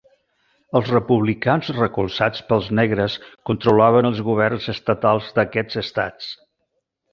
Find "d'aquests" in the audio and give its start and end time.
5.37-5.81